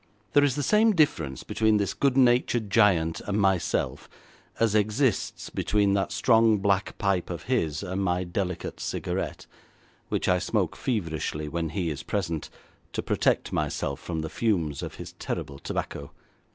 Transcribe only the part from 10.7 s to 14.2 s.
feverishly when he is present, to protect myself